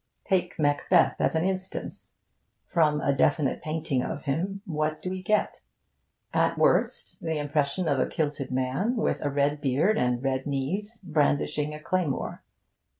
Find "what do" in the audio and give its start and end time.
4.65-5.11